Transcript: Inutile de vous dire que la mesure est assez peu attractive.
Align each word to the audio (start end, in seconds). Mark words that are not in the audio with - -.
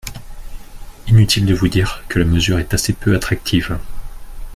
Inutile 1.09 1.45
de 1.45 1.53
vous 1.53 1.67
dire 1.67 2.03
que 2.09 2.17
la 2.17 2.25
mesure 2.25 2.57
est 2.57 2.73
assez 2.73 2.91
peu 2.91 3.13
attractive. 3.15 3.77